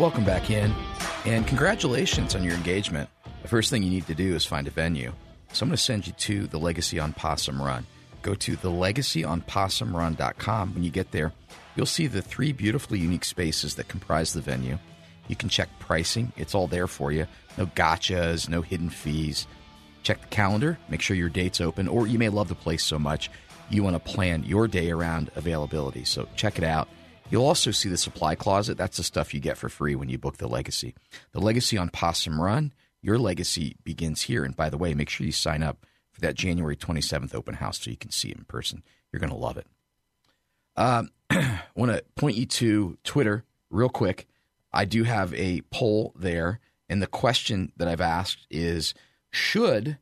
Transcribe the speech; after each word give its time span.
Welcome 0.00 0.24
back 0.24 0.48
in, 0.48 0.72
and 1.26 1.46
congratulations 1.46 2.34
on 2.34 2.42
your 2.42 2.54
engagement. 2.54 3.10
The 3.42 3.48
first 3.48 3.68
thing 3.68 3.82
you 3.82 3.90
need 3.90 4.06
to 4.06 4.14
do 4.14 4.34
is 4.34 4.46
find 4.46 4.66
a 4.66 4.70
venue. 4.70 5.12
So 5.52 5.62
I'm 5.62 5.68
going 5.68 5.76
to 5.76 5.82
send 5.82 6.06
you 6.06 6.14
to 6.14 6.46
the 6.46 6.58
Legacy 6.58 6.98
on 6.98 7.12
Possum 7.12 7.60
Run. 7.60 7.84
Go 8.22 8.34
to 8.34 8.56
thelegacyonpossumrun.com. 8.56 10.74
When 10.74 10.82
you 10.82 10.90
get 10.90 11.10
there, 11.10 11.34
you'll 11.76 11.84
see 11.84 12.06
the 12.06 12.22
three 12.22 12.52
beautifully 12.52 12.98
unique 12.98 13.26
spaces 13.26 13.74
that 13.74 13.88
comprise 13.88 14.32
the 14.32 14.40
venue. 14.40 14.78
You 15.28 15.36
can 15.36 15.50
check 15.50 15.68
pricing, 15.80 16.32
it's 16.38 16.54
all 16.54 16.66
there 16.66 16.86
for 16.86 17.12
you. 17.12 17.26
No 17.58 17.66
gotchas, 17.66 18.48
no 18.48 18.62
hidden 18.62 18.88
fees. 18.88 19.46
Check 20.02 20.22
the 20.22 20.28
calendar, 20.28 20.78
make 20.88 21.02
sure 21.02 21.14
your 21.14 21.28
date's 21.28 21.60
open, 21.60 21.88
or 21.88 22.06
you 22.06 22.18
may 22.18 22.30
love 22.30 22.48
the 22.48 22.54
place 22.54 22.82
so 22.82 22.98
much 22.98 23.30
you 23.68 23.82
want 23.82 23.94
to 23.94 24.00
plan 24.00 24.44
your 24.44 24.66
day 24.66 24.90
around 24.90 25.30
availability. 25.36 26.04
So 26.04 26.26
check 26.36 26.56
it 26.58 26.64
out. 26.64 26.88
You'll 27.30 27.46
also 27.46 27.70
see 27.70 27.88
the 27.88 27.96
supply 27.96 28.34
closet. 28.34 28.76
That's 28.76 28.96
the 28.96 29.04
stuff 29.04 29.32
you 29.32 29.40
get 29.40 29.56
for 29.56 29.68
free 29.68 29.94
when 29.94 30.08
you 30.08 30.18
book 30.18 30.38
the 30.38 30.48
legacy. 30.48 30.94
The 31.32 31.40
legacy 31.40 31.78
on 31.78 31.88
Possum 31.88 32.40
Run, 32.40 32.72
your 33.00 33.18
legacy 33.18 33.76
begins 33.84 34.22
here. 34.22 34.44
And 34.44 34.56
by 34.56 34.68
the 34.68 34.76
way, 34.76 34.94
make 34.94 35.08
sure 35.08 35.24
you 35.24 35.32
sign 35.32 35.62
up 35.62 35.86
for 36.10 36.20
that 36.22 36.34
January 36.34 36.76
27th 36.76 37.34
open 37.34 37.54
house 37.54 37.80
so 37.80 37.90
you 37.90 37.96
can 37.96 38.10
see 38.10 38.30
it 38.30 38.38
in 38.38 38.44
person. 38.44 38.82
You're 39.12 39.20
going 39.20 39.30
to 39.30 39.36
love 39.36 39.56
it. 39.56 39.66
Um, 40.76 41.10
I 41.30 41.60
want 41.76 41.92
to 41.92 42.04
point 42.16 42.36
you 42.36 42.46
to 42.46 42.98
Twitter 43.04 43.44
real 43.70 43.88
quick. 43.88 44.26
I 44.72 44.84
do 44.84 45.04
have 45.04 45.32
a 45.34 45.62
poll 45.70 46.12
there. 46.16 46.58
And 46.88 47.00
the 47.00 47.06
question 47.06 47.72
that 47.76 47.86
I've 47.86 48.00
asked 48.00 48.46
is 48.50 48.92
Should 49.30 49.98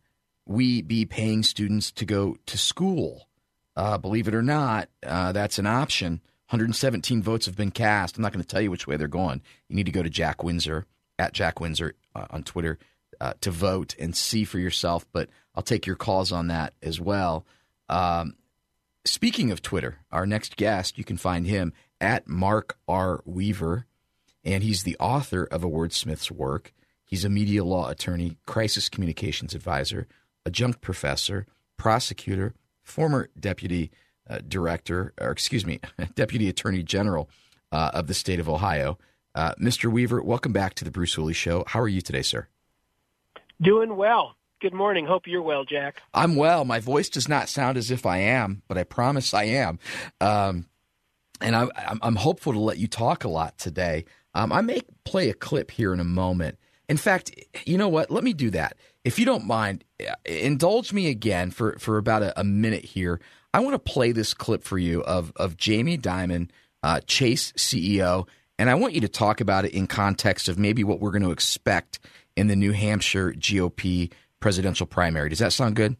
we 0.47 0.81
be 0.81 1.05
paying 1.05 1.43
students 1.43 1.91
to 1.93 2.07
go 2.07 2.39
to 2.47 2.57
school? 2.57 3.29
Uh, 3.77 3.99
believe 3.99 4.27
it 4.27 4.35
or 4.35 4.43
not, 4.43 4.89
uh, 5.07 5.31
that's 5.33 5.59
an 5.59 5.67
option. 5.67 6.21
117 6.51 7.23
votes 7.23 7.45
have 7.45 7.57
been 7.57 7.71
cast. 7.71 8.17
I'm 8.17 8.23
not 8.23 8.33
going 8.33 8.43
to 8.43 8.49
tell 8.49 8.63
you 8.63 8.71
which 8.71 8.87
way 8.87 8.97
they're 8.97 9.07
going. 9.07 9.43
You 9.69 9.77
need 9.77 9.87
to 9.87 9.93
go 9.93 10.03
to 10.03 10.09
Jack 10.09 10.43
Windsor 10.43 10.87
at 11.19 11.35
Jack 11.35 11.61
Windsor 11.61 11.95
uh, 12.15 12.27
on 12.31 12.43
Twitter 12.43 12.79
uh, 13.21 13.35
to 13.43 13.51
vote 13.51 13.95
and 13.99 14.17
see 14.17 14.45
for 14.45 14.59
yourself. 14.59 15.07
But 15.13 15.29
I'll 15.55 15.63
take 15.63 15.87
your 15.87 15.97
calls 15.97 16.33
on 16.33 16.47
that 16.49 16.73
as 16.83 16.99
well. 17.01 17.45
Um, 17.91 18.35
speaking 19.05 19.51
of 19.51 19.61
Twitter, 19.61 19.99
our 20.11 20.25
next 20.25 20.57
guest, 20.57 20.97
you 20.97 21.05
can 21.05 21.19
find 21.19 21.47
him 21.47 21.75
at 22.01 22.27
Mark 22.27 22.79
R. 22.89 23.21
Weaver, 23.27 23.87
and 24.43 24.63
he's 24.63 24.85
the 24.85 24.97
author 24.99 25.45
of 25.45 25.65
a 25.65 25.69
wordsmith's 25.69 26.31
work. 26.31 26.73
He's 27.05 27.25
a 27.25 27.31
media 27.31 27.63
law 27.63 27.91
attorney, 27.91 28.39
crisis 28.47 28.89
communications 28.89 29.55
advisor, 29.55 30.07
adjunct 30.47 30.81
professor, 30.81 31.47
prosecutor, 31.77 32.55
former 32.83 33.29
deputy 33.39 33.91
uh, 34.29 34.39
director, 34.47 35.13
or 35.21 35.31
excuse 35.31 35.67
me, 35.67 35.81
deputy 36.15 36.49
attorney 36.49 36.83
general 36.83 37.29
uh, 37.73 37.91
of 37.95 38.07
the 38.07 38.15
state 38.15 38.41
of 38.41 38.49
Ohio. 38.49 38.99
Uh, 39.35 39.55
Mr. 39.61 39.91
Weaver, 39.91 40.23
welcome 40.23 40.53
back 40.53 40.75
to 40.75 40.85
the 40.85 40.91
Bruce 40.91 41.15
Hooley 41.15 41.35
Show. 41.35 41.65
How 41.67 41.81
are 41.81 41.89
you 41.89 42.01
today, 42.01 42.23
sir? 42.23 42.49
Doing 43.61 43.97
well. 43.97 44.37
Good 44.61 44.75
morning. 44.75 45.07
Hope 45.07 45.27
you're 45.27 45.43
well, 45.43 45.65
Jack. 45.65 46.03
I'm 46.13 46.35
well. 46.35 46.65
My 46.65 46.81
voice 46.81 47.09
does 47.09 47.29
not 47.29 47.49
sound 47.49 47.79
as 47.79 47.91
if 47.93 48.05
I 48.05 48.19
am, 48.19 48.63
but 48.67 48.77
I 48.77 48.83
promise 48.83 49.33
I 49.33 49.45
am. 49.45 49.79
Um, 50.21 50.67
and 51.41 51.55
I, 51.55 51.69
am 52.03 52.17
hopeful 52.17 52.53
to 52.53 52.59
let 52.59 52.79
you 52.79 52.89
talk 52.89 53.23
a 53.23 53.29
lot 53.29 53.57
today. 53.59 54.05
Um, 54.35 54.53
I 54.53 54.61
may 54.61 54.81
play 55.05 55.31
a 55.31 55.35
clip 55.35 55.71
here 55.71 55.93
in 55.93 56.01
a 56.01 56.05
moment. 56.05 56.59
In 56.89 56.97
fact, 56.97 57.31
you 57.65 57.79
know 57.79 57.89
what? 57.89 58.11
Let 58.11 58.25
me 58.25 58.33
do 58.33 58.51
that. 58.51 58.77
If 59.05 59.19
you 59.19 59.25
don't 59.25 59.47
mind, 59.47 59.85
uh, 60.01 60.15
indulge 60.25 60.93
me 60.93 61.09
again 61.09 61.51
for, 61.51 61.79
for 61.79 61.97
about 61.97 62.23
a, 62.23 62.41
a 62.41 62.45
minute 62.45 62.85
here. 62.85 63.21
I 63.55 63.61
want 63.61 63.75
to 63.75 63.79
play 63.79 64.13
this 64.13 64.35
clip 64.35 64.63
for 64.63 64.79
you 64.79 65.03
of 65.03 65.33
of 65.37 65.57
Jamie 65.57 65.99
Dimon, 65.99 66.51
uh, 66.83 67.01
Chase 67.07 67.53
CEO, 67.53 68.27
and 68.59 68.69
I 68.69 68.75
want 68.75 68.95
you 68.95 69.01
to 69.01 69.09
talk 69.09 69.41
about 69.41 69.65
it 69.65 69.73
in 69.73 69.87
context 69.87 70.49
of 70.49 70.59
maybe 70.59 70.85
what 70.85 71.01
we're 71.01 71.11
going 71.11 71.23
to 71.23 71.31
expect 71.31 71.99
in 72.37 72.49
the 72.49 72.57
New 72.57 72.73
Hampshire 72.73 73.33
GOP 73.33 74.13
presidential 74.41 74.87
primary. 74.87 75.29
Does 75.29 75.39
that 75.39 75.53
sound 75.53 75.77
good? 75.77 75.97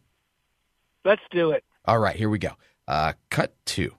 Let's 1.03 1.21
do 1.31 1.51
it. 1.51 1.63
All 1.85 1.99
right, 1.99 2.15
here 2.15 2.29
we 2.29 2.39
go. 2.39 2.51
Uh, 2.87 3.13
cut 3.29 3.53
two. 3.65 3.93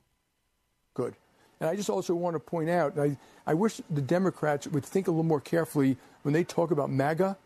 Good. 0.94 1.14
And 1.60 1.68
I 1.68 1.76
just 1.76 1.90
also 1.90 2.14
want 2.14 2.34
to 2.34 2.40
point 2.40 2.70
out, 2.70 2.98
I, 2.98 3.16
I 3.46 3.54
wish 3.54 3.80
the 3.90 4.00
Democrats 4.00 4.66
would 4.68 4.84
think 4.84 5.08
a 5.08 5.10
little 5.10 5.24
more 5.24 5.40
carefully 5.40 5.96
when 6.22 6.32
they 6.32 6.44
talk 6.44 6.70
about 6.70 6.90
MAGA. 6.90 7.36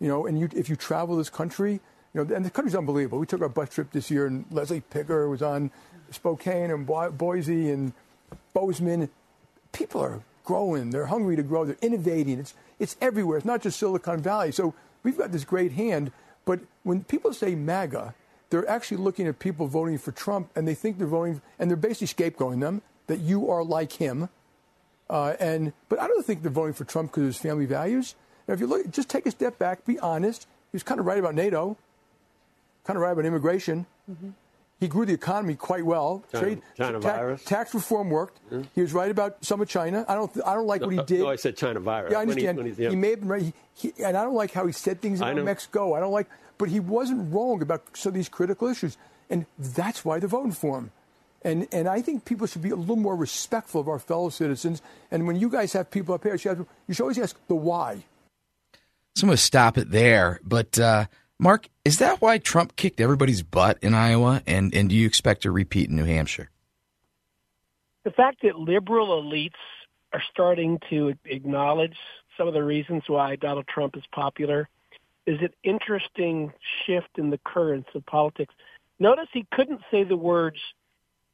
You 0.00 0.08
know, 0.08 0.26
and 0.26 0.38
you, 0.38 0.48
if 0.54 0.68
you 0.68 0.76
travel 0.76 1.16
this 1.16 1.30
country, 1.30 1.80
you 2.14 2.24
know, 2.24 2.34
and 2.34 2.44
the 2.44 2.50
country's 2.50 2.76
unbelievable. 2.76 3.18
We 3.18 3.26
took 3.26 3.42
our 3.42 3.48
bus 3.48 3.70
trip 3.70 3.90
this 3.90 4.10
year, 4.10 4.26
and 4.26 4.44
Leslie 4.50 4.80
Picker 4.80 5.28
was 5.28 5.42
on 5.42 5.70
Spokane 6.10 6.70
and 6.70 6.86
Boise 6.86 7.70
and 7.70 7.92
Bozeman. 8.52 9.08
People 9.72 10.00
are 10.00 10.22
growing. 10.44 10.90
They're 10.90 11.06
hungry 11.06 11.34
to 11.36 11.42
grow. 11.42 11.64
They're 11.64 11.76
innovating. 11.82 12.38
It's 12.38 12.54
it's 12.78 12.96
everywhere. 13.00 13.38
It's 13.38 13.46
not 13.46 13.62
just 13.62 13.78
Silicon 13.78 14.22
Valley. 14.22 14.52
So 14.52 14.74
we've 15.02 15.18
got 15.18 15.32
this 15.32 15.44
great 15.44 15.72
hand. 15.72 16.12
But 16.44 16.60
when 16.84 17.02
people 17.02 17.32
say 17.32 17.54
MAGA, 17.54 18.14
they're 18.50 18.68
actually 18.68 18.98
looking 18.98 19.26
at 19.26 19.38
people 19.38 19.66
voting 19.66 19.98
for 19.98 20.12
Trump, 20.12 20.50
and 20.54 20.68
they 20.68 20.74
think 20.74 20.98
they're 20.98 21.06
voting, 21.06 21.42
and 21.58 21.68
they're 21.68 21.76
basically 21.76 22.06
scapegoating 22.06 22.60
them 22.60 22.82
that 23.08 23.18
you 23.20 23.50
are 23.50 23.64
like 23.64 23.92
him. 23.92 24.28
Uh, 25.10 25.34
and 25.40 25.72
but 25.88 26.00
I 26.00 26.06
don't 26.06 26.24
think 26.24 26.42
they're 26.42 26.50
voting 26.50 26.74
for 26.74 26.84
Trump 26.84 27.10
because 27.10 27.22
of 27.22 27.26
his 27.28 27.38
family 27.38 27.66
values. 27.66 28.14
Now, 28.46 28.54
if 28.54 28.60
you 28.60 28.68
look, 28.68 28.88
just 28.90 29.08
take 29.08 29.26
a 29.26 29.32
step 29.32 29.58
back, 29.58 29.84
be 29.84 29.98
honest. 29.98 30.42
He 30.70 30.76
was 30.76 30.84
kind 30.84 31.00
of 31.00 31.06
right 31.06 31.18
about 31.18 31.34
NATO 31.34 31.76
kind 32.84 32.96
of 32.96 33.02
right 33.02 33.12
about 33.12 33.24
immigration. 33.24 33.86
Mm-hmm. 34.10 34.30
He 34.80 34.88
grew 34.88 35.06
the 35.06 35.12
economy 35.12 35.54
quite 35.54 35.84
well. 35.86 36.24
China, 36.30 36.44
Trade, 36.44 36.62
China 36.76 37.00
ta- 37.00 37.16
virus. 37.16 37.44
Tax 37.44 37.74
reform 37.74 38.10
worked. 38.10 38.38
Mm-hmm. 38.46 38.62
He 38.74 38.82
was 38.82 38.92
right 38.92 39.10
about 39.10 39.42
some 39.44 39.60
of 39.60 39.68
China. 39.68 40.04
I 40.08 40.14
don't. 40.14 40.30
I 40.44 40.54
don't 40.54 40.66
like 40.66 40.80
no, 40.80 40.88
what 40.88 40.96
he 40.96 41.02
did. 41.04 41.20
No, 41.20 41.30
I 41.30 41.36
said 41.36 41.56
China 41.56 41.80
virus. 41.80 42.12
Yeah, 42.12 42.18
I 42.18 42.22
understand. 42.22 42.58
When 42.58 42.66
he, 42.66 42.72
when 42.72 42.76
he, 42.76 42.82
yeah. 42.82 42.90
he, 42.90 42.96
may 42.96 43.10
have 43.10 43.20
been 43.20 43.28
right. 43.28 43.42
He, 43.42 43.52
he, 43.74 44.04
and 44.04 44.16
I 44.16 44.24
don't 44.24 44.34
like 44.34 44.52
how 44.52 44.66
he 44.66 44.72
said 44.72 45.00
things 45.00 45.20
about 45.20 45.42
Mexico. 45.42 45.94
I 45.94 46.00
don't 46.00 46.12
like. 46.12 46.28
But 46.58 46.68
he 46.68 46.80
wasn't 46.80 47.32
wrong 47.32 47.62
about 47.62 47.96
some 47.96 48.10
of 48.10 48.14
these 48.14 48.28
critical 48.28 48.68
issues, 48.68 48.96
and 49.30 49.46
that's 49.58 50.04
why 50.04 50.18
they're 50.18 50.28
voting 50.28 50.52
for 50.52 50.78
him. 50.78 50.90
And 51.42 51.68
and 51.72 51.88
I 51.88 52.02
think 52.02 52.24
people 52.24 52.46
should 52.46 52.62
be 52.62 52.70
a 52.70 52.76
little 52.76 52.96
more 52.96 53.16
respectful 53.16 53.80
of 53.80 53.88
our 53.88 53.98
fellow 53.98 54.28
citizens. 54.28 54.82
And 55.10 55.26
when 55.26 55.36
you 55.36 55.48
guys 55.48 55.72
have 55.72 55.90
people 55.90 56.14
up 56.14 56.24
here, 56.24 56.32
you 56.32 56.38
should, 56.38 56.66
you 56.88 56.94
should 56.94 57.02
always 57.02 57.18
ask 57.18 57.38
the 57.46 57.54
why. 57.54 58.04
So 59.14 59.24
I'm 59.24 59.28
going 59.28 59.36
to 59.36 59.42
stop 59.42 59.78
it 59.78 59.90
there, 59.90 60.40
but. 60.44 60.78
Uh, 60.78 61.06
Mark, 61.38 61.68
is 61.84 61.98
that 61.98 62.20
why 62.20 62.38
Trump 62.38 62.76
kicked 62.76 63.00
everybody's 63.00 63.42
butt 63.42 63.78
in 63.82 63.94
Iowa? 63.94 64.42
And, 64.46 64.74
and 64.74 64.88
do 64.88 64.94
you 64.94 65.06
expect 65.06 65.44
a 65.44 65.50
repeat 65.50 65.90
in 65.90 65.96
New 65.96 66.04
Hampshire? 66.04 66.50
The 68.04 68.10
fact 68.10 68.42
that 68.42 68.56
liberal 68.56 69.22
elites 69.22 69.52
are 70.12 70.22
starting 70.30 70.78
to 70.90 71.14
acknowledge 71.24 71.96
some 72.36 72.46
of 72.46 72.54
the 72.54 72.62
reasons 72.62 73.02
why 73.08 73.36
Donald 73.36 73.66
Trump 73.66 73.96
is 73.96 74.04
popular 74.12 74.68
is 75.26 75.40
an 75.40 75.50
interesting 75.62 76.52
shift 76.84 77.18
in 77.18 77.30
the 77.30 77.40
currents 77.44 77.88
of 77.94 78.04
politics. 78.06 78.54
Notice 78.98 79.28
he 79.32 79.46
couldn't 79.52 79.80
say 79.90 80.04
the 80.04 80.16
words 80.16 80.58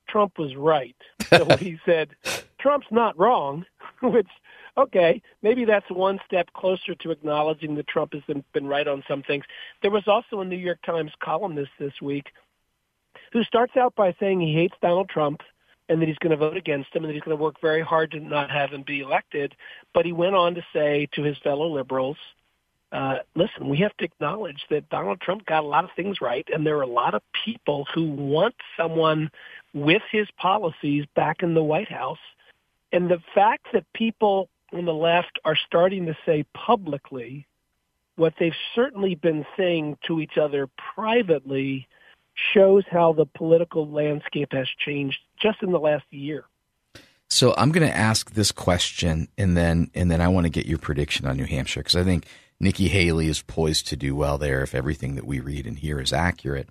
Trump 0.08 0.38
was 0.38 0.54
right. 0.56 0.96
So 1.28 1.56
he 1.56 1.78
said 1.84 2.10
Trump's 2.60 2.86
not 2.90 3.18
wrong, 3.18 3.64
which 4.02 4.28
okay, 4.76 5.22
maybe 5.42 5.64
that's 5.64 5.90
one 5.90 6.18
step 6.26 6.52
closer 6.52 6.94
to 6.96 7.10
acknowledging 7.10 7.74
that 7.76 7.88
Trump 7.88 8.12
has 8.12 8.22
been, 8.52 8.66
right 8.66 8.86
on 8.86 9.02
some 9.08 9.22
things. 9.22 9.44
There 9.82 9.90
was 9.90 10.06
also 10.06 10.40
a 10.40 10.44
New 10.44 10.56
York 10.56 10.78
Times 10.84 11.12
columnist 11.22 11.70
this 11.78 11.94
week 12.00 12.26
who 13.32 13.42
starts 13.44 13.76
out 13.76 13.94
by 13.94 14.14
saying 14.20 14.40
he 14.40 14.54
hates 14.54 14.74
Donald 14.80 15.08
Trump 15.08 15.40
and 15.88 16.00
that 16.00 16.06
he's 16.06 16.18
going 16.18 16.30
to 16.30 16.36
vote 16.36 16.56
against 16.56 16.94
him 16.94 17.04
and 17.04 17.10
that 17.10 17.14
he's 17.14 17.22
going 17.22 17.36
to 17.36 17.42
work 17.42 17.60
very 17.60 17.82
hard 17.82 18.12
to 18.12 18.20
not 18.20 18.50
have 18.50 18.70
him 18.70 18.84
be 18.86 19.00
elected. 19.00 19.54
But 19.92 20.06
he 20.06 20.12
went 20.12 20.36
on 20.36 20.54
to 20.54 20.62
say 20.72 21.08
to 21.14 21.22
his 21.22 21.36
fellow 21.38 21.68
liberals, 21.68 22.16
uh, 22.92 23.18
listen, 23.34 23.68
we 23.68 23.78
have 23.78 23.96
to 23.98 24.04
acknowledge 24.04 24.64
that 24.70 24.88
Donald 24.88 25.20
Trump 25.20 25.46
got 25.46 25.62
a 25.62 25.66
lot 25.66 25.84
of 25.84 25.90
things 25.94 26.20
right, 26.20 26.46
and 26.52 26.66
there 26.66 26.76
are 26.78 26.82
a 26.82 26.88
lot 26.88 27.14
of 27.14 27.22
people 27.44 27.86
who 27.94 28.10
want 28.10 28.54
someone 28.76 29.30
with 29.72 30.02
his 30.10 30.26
policies 30.36 31.04
back 31.14 31.42
in 31.42 31.54
the 31.54 31.62
White 31.62 31.90
House. 31.90 32.18
And 32.92 33.08
the 33.08 33.22
fact 33.34 33.66
that 33.72 33.84
people 33.94 34.48
on 34.72 34.84
the 34.84 34.94
left 34.94 35.38
are 35.44 35.56
starting 35.66 36.06
to 36.06 36.16
say 36.24 36.44
publicly 36.54 37.46
what 38.16 38.34
they've 38.38 38.52
certainly 38.74 39.14
been 39.14 39.46
saying 39.56 39.96
to 40.06 40.20
each 40.20 40.36
other 40.36 40.68
privately 40.94 41.88
shows 42.54 42.84
how 42.90 43.12
the 43.12 43.26
political 43.26 43.88
landscape 43.90 44.52
has 44.52 44.68
changed 44.84 45.18
just 45.40 45.62
in 45.62 45.72
the 45.72 45.78
last 45.78 46.04
year. 46.10 46.44
So 47.28 47.54
I'm 47.56 47.70
going 47.70 47.86
to 47.86 47.96
ask 47.96 48.32
this 48.32 48.50
question, 48.50 49.28
and 49.38 49.56
then 49.56 49.90
and 49.94 50.10
then 50.10 50.20
I 50.20 50.28
want 50.28 50.46
to 50.46 50.50
get 50.50 50.66
your 50.66 50.78
prediction 50.78 51.26
on 51.26 51.36
New 51.36 51.44
Hampshire 51.44 51.80
because 51.80 51.94
I 51.94 52.02
think 52.02 52.26
Nikki 52.58 52.88
Haley 52.88 53.28
is 53.28 53.40
poised 53.40 53.86
to 53.88 53.96
do 53.96 54.16
well 54.16 54.36
there 54.36 54.62
if 54.62 54.74
everything 54.74 55.14
that 55.14 55.26
we 55.26 55.38
read 55.38 55.66
and 55.66 55.78
hear 55.78 56.00
is 56.00 56.12
accurate. 56.12 56.68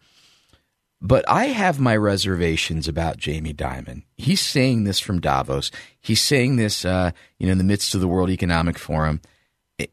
But 1.01 1.23
I 1.29 1.45
have 1.45 1.79
my 1.79 1.95
reservations 1.95 2.87
about 2.87 3.17
Jamie 3.17 3.53
Dimon. 3.53 4.03
He's 4.17 4.41
saying 4.41 4.83
this 4.83 4.99
from 4.99 5.21
Davos. 5.21 5.71
He's 6.01 6.21
saying 6.21 6.57
this, 6.57 6.83
uh, 6.83 7.11
you 7.37 7.47
know, 7.47 7.53
in 7.53 7.57
the 7.57 7.63
midst 7.63 7.95
of 7.95 8.01
the 8.01 8.07
World 8.07 8.29
Economic 8.29 8.77
Forum. 8.77 9.21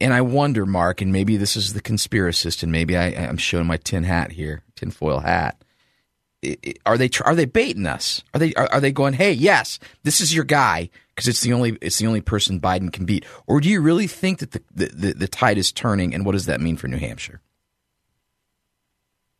And 0.00 0.12
I 0.12 0.20
wonder, 0.20 0.66
Mark, 0.66 1.00
and 1.00 1.12
maybe 1.12 1.36
this 1.36 1.56
is 1.56 1.72
the 1.72 1.80
conspiracist, 1.80 2.64
and 2.64 2.72
maybe 2.72 2.96
I, 2.96 3.06
I'm 3.06 3.36
showing 3.36 3.66
my 3.66 3.76
tin 3.76 4.02
hat 4.02 4.32
here, 4.32 4.64
tinfoil 4.74 5.20
hat 5.20 5.62
are 6.84 6.98
they 6.98 7.10
are 7.24 7.34
they 7.34 7.44
baiting 7.44 7.86
us? 7.86 8.22
Are 8.34 8.38
they 8.38 8.52
are, 8.54 8.68
are 8.72 8.80
they 8.80 8.92
going, 8.92 9.14
"Hey, 9.14 9.32
yes, 9.32 9.78
this 10.02 10.20
is 10.20 10.34
your 10.34 10.44
guy 10.44 10.90
because 11.14 11.28
it's 11.28 11.40
the 11.40 11.52
only 11.52 11.78
it's 11.80 11.98
the 11.98 12.06
only 12.06 12.20
person 12.20 12.60
Biden 12.60 12.92
can 12.92 13.04
beat," 13.04 13.24
or 13.46 13.60
do 13.60 13.68
you 13.68 13.80
really 13.80 14.06
think 14.06 14.38
that 14.38 14.52
the, 14.52 14.62
the 14.74 15.14
the 15.14 15.28
tide 15.28 15.58
is 15.58 15.72
turning? 15.72 16.14
And 16.14 16.24
what 16.24 16.32
does 16.32 16.46
that 16.46 16.60
mean 16.60 16.76
for 16.76 16.88
New 16.88 16.98
Hampshire? 16.98 17.40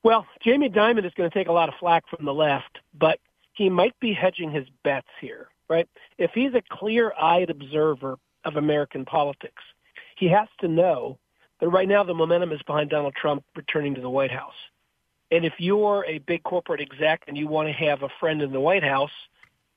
Well, 0.06 0.25
Jamie 0.41 0.70
Dimon 0.70 1.05
is 1.05 1.12
going 1.17 1.29
to 1.29 1.37
take 1.37 1.49
a 1.49 1.53
lot 1.53 1.69
of 1.69 1.75
flack 1.81 2.05
from 2.08 2.25
the 2.25 2.32
left, 2.32 2.79
but 2.97 3.19
he 3.55 3.69
might 3.69 3.99
be 3.99 4.12
hedging 4.12 4.53
his 4.53 4.64
bets 4.85 5.08
here, 5.20 5.49
right? 5.69 5.88
If 6.17 6.31
he's 6.32 6.55
a 6.55 6.62
clear-eyed 6.70 7.50
observer 7.50 8.17
of 8.44 8.55
American 8.55 9.05
politics, 9.05 9.64
he 10.17 10.29
has 10.29 10.47
to 10.61 10.69
know 10.69 11.19
that 11.58 11.70
right 11.70 11.88
now 11.88 12.05
the 12.05 12.14
momentum 12.14 12.53
is 12.53 12.62
behind 12.69 12.91
Donald 12.91 13.14
Trump 13.17 13.43
returning 13.56 13.97
to 13.97 14.00
the 14.00 14.08
White 14.08 14.31
House. 14.31 14.55
And 15.32 15.44
if 15.44 15.55
you're 15.58 16.05
a 16.06 16.19
big 16.19 16.44
corporate 16.44 16.81
exec 16.81 17.25
and 17.26 17.37
you 17.37 17.49
want 17.49 17.67
to 17.67 17.73
have 17.73 18.05
a 18.05 18.08
friend 18.20 18.43
in 18.43 18.53
the 18.53 18.61
White 18.61 18.85
House, 18.85 19.11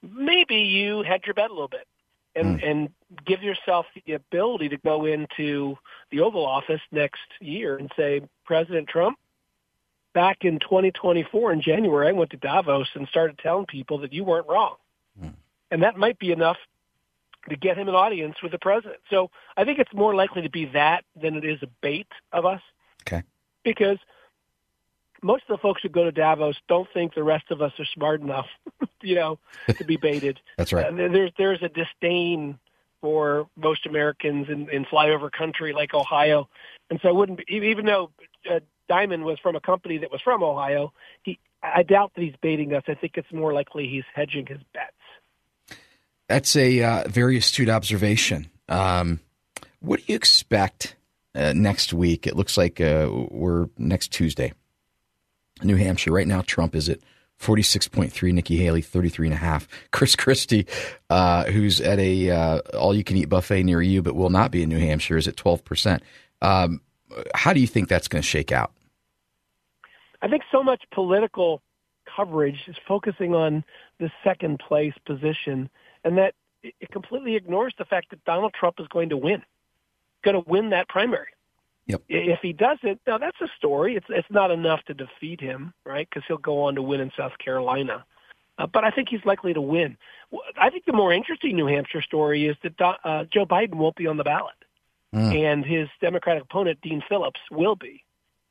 maybe 0.03 0.57
you 0.57 1.01
hedge 1.01 1.23
your 1.25 1.33
bet 1.33 1.49
a 1.49 1.53
little 1.53 1.67
bit 1.67 1.87
and, 2.35 2.59
mm. 2.59 2.69
and 2.69 2.89
give 3.25 3.41
yourself 3.41 3.87
the 4.05 4.13
ability 4.13 4.69
to 4.69 4.77
go 4.77 5.05
into 5.05 5.75
the 6.11 6.19
Oval 6.19 6.45
Office 6.45 6.81
next 6.91 7.17
year 7.39 7.77
and 7.77 7.91
say, 7.97 8.21
President 8.45 8.87
Trump, 8.87 9.17
back 10.13 10.39
in 10.41 10.59
2024 10.59 11.53
in 11.53 11.61
January, 11.61 12.07
I 12.07 12.11
went 12.11 12.31
to 12.31 12.37
Davos 12.37 12.87
and 12.93 13.07
started 13.07 13.37
telling 13.37 13.65
people 13.65 13.99
that 13.99 14.13
you 14.13 14.23
weren't 14.23 14.47
wrong. 14.47 14.75
Mm. 15.21 15.33
And 15.71 15.83
that 15.83 15.97
might 15.97 16.19
be 16.19 16.31
enough 16.31 16.57
to 17.49 17.55
get 17.55 17.77
him 17.77 17.87
an 17.87 17.95
audience 17.95 18.35
with 18.43 18.51
the 18.51 18.59
president. 18.59 18.99
So 19.09 19.31
I 19.55 19.63
think 19.63 19.79
it's 19.79 19.93
more 19.93 20.13
likely 20.13 20.41
to 20.43 20.49
be 20.49 20.65
that 20.65 21.03
than 21.19 21.35
it 21.35 21.45
is 21.45 21.61
a 21.63 21.67
bait 21.81 22.07
of 22.31 22.45
us. 22.45 22.61
Okay. 23.03 23.23
Because– 23.63 23.97
most 25.21 25.43
of 25.49 25.57
the 25.57 25.61
folks 25.61 25.81
who 25.81 25.89
go 25.89 26.03
to 26.03 26.11
Davos 26.11 26.55
don't 26.67 26.87
think 26.93 27.13
the 27.13 27.23
rest 27.23 27.51
of 27.51 27.61
us 27.61 27.73
are 27.79 27.85
smart 27.93 28.21
enough, 28.21 28.47
you 29.01 29.15
know, 29.15 29.39
to 29.67 29.83
be 29.83 29.97
baited. 29.97 30.39
That's 30.57 30.73
right. 30.73 30.87
Uh, 30.87 30.91
there's 30.91 31.31
there's 31.37 31.63
a 31.63 31.69
disdain 31.69 32.59
for 33.01 33.47
most 33.55 33.85
Americans 33.85 34.47
in, 34.49 34.69
in 34.69 34.85
flyover 34.85 35.31
country 35.31 35.73
like 35.73 35.93
Ohio, 35.93 36.49
and 36.89 36.99
so 37.01 37.09
I 37.09 37.11
wouldn't 37.11 37.39
be, 37.39 37.55
even 37.55 37.85
though 37.85 38.11
uh, 38.49 38.59
Dimon 38.89 39.23
was 39.23 39.39
from 39.39 39.55
a 39.55 39.59
company 39.61 39.97
that 39.99 40.11
was 40.11 40.21
from 40.21 40.43
Ohio, 40.43 40.93
he 41.23 41.39
I 41.61 41.83
doubt 41.83 42.13
that 42.15 42.21
he's 42.21 42.35
baiting 42.41 42.73
us. 42.73 42.83
I 42.87 42.93
think 42.93 43.13
it's 43.17 43.31
more 43.33 43.53
likely 43.53 43.87
he's 43.87 44.05
hedging 44.13 44.45
his 44.45 44.59
bets. 44.73 45.79
That's 46.27 46.55
a 46.55 46.81
uh, 46.81 47.07
very 47.07 47.37
astute 47.37 47.69
observation. 47.69 48.49
Um, 48.69 49.19
what 49.79 49.99
do 49.99 50.05
you 50.07 50.15
expect 50.15 50.95
uh, 51.35 51.53
next 51.55 51.91
week? 51.91 52.27
It 52.27 52.35
looks 52.35 52.57
like 52.57 52.79
uh, 52.79 53.09
we're 53.29 53.67
next 53.77 54.09
Tuesday. 54.09 54.53
New 55.63 55.75
Hampshire. 55.75 56.13
Right 56.13 56.27
now, 56.27 56.41
Trump 56.41 56.75
is 56.75 56.87
at 56.87 56.99
46.3, 57.39 58.33
Nikki 58.33 58.57
Haley 58.57 58.81
33.5. 58.81 59.67
Chris 59.91 60.15
Christie, 60.15 60.67
uh, 61.09 61.45
who's 61.45 61.81
at 61.81 61.99
a 61.99 62.29
uh, 62.29 62.59
all-you-can-eat 62.77 63.27
buffet 63.27 63.63
near 63.63 63.81
you 63.81 64.01
but 64.01 64.15
will 64.15 64.29
not 64.29 64.51
be 64.51 64.63
in 64.63 64.69
New 64.69 64.79
Hampshire, 64.79 65.17
is 65.17 65.27
at 65.27 65.35
12%. 65.35 65.99
Um, 66.41 66.81
how 67.33 67.53
do 67.53 67.59
you 67.59 67.67
think 67.67 67.89
that's 67.89 68.07
going 68.07 68.21
to 68.21 68.27
shake 68.27 68.51
out? 68.51 68.71
I 70.21 70.27
think 70.27 70.43
so 70.51 70.63
much 70.63 70.83
political 70.91 71.61
coverage 72.15 72.59
is 72.67 72.75
focusing 72.87 73.35
on 73.35 73.63
the 73.99 74.11
second 74.23 74.59
place 74.59 74.93
position, 75.05 75.69
and 76.03 76.17
that 76.17 76.33
it 76.63 76.91
completely 76.91 77.35
ignores 77.35 77.73
the 77.77 77.85
fact 77.85 78.09
that 78.09 78.23
Donald 78.25 78.53
Trump 78.53 78.79
is 78.79 78.87
going 78.87 79.09
to 79.09 79.17
win, 79.17 79.43
going 80.23 80.41
to 80.41 80.49
win 80.49 80.71
that 80.71 80.89
primary. 80.89 81.29
Yep. 81.87 82.03
If 82.07 82.39
he 82.41 82.53
doesn't, 82.53 83.01
now 83.07 83.17
that's 83.17 83.41
a 83.41 83.47
story. 83.57 83.95
It's 83.95 84.05
it's 84.09 84.29
not 84.29 84.51
enough 84.51 84.83
to 84.85 84.93
defeat 84.93 85.41
him, 85.41 85.73
right? 85.85 86.07
Because 86.07 86.23
he'll 86.27 86.37
go 86.37 86.61
on 86.63 86.75
to 86.75 86.83
win 86.83 87.01
in 87.01 87.11
South 87.17 87.31
Carolina. 87.43 88.05
Uh, 88.59 88.67
but 88.67 88.83
I 88.83 88.91
think 88.91 89.09
he's 89.09 89.25
likely 89.25 89.53
to 89.53 89.61
win. 89.61 89.97
I 90.59 90.69
think 90.69 90.85
the 90.85 90.93
more 90.93 91.11
interesting 91.11 91.55
New 91.55 91.65
Hampshire 91.65 92.03
story 92.03 92.45
is 92.45 92.55
that 92.61 92.73
uh, 93.03 93.23
Joe 93.33 93.45
Biden 93.45 93.75
won't 93.75 93.95
be 93.95 94.05
on 94.05 94.17
the 94.17 94.23
ballot, 94.23 94.53
mm. 95.15 95.33
and 95.33 95.65
his 95.65 95.87
Democratic 95.99 96.43
opponent 96.43 96.77
Dean 96.83 97.01
Phillips 97.09 97.39
will 97.49 97.75
be. 97.75 98.03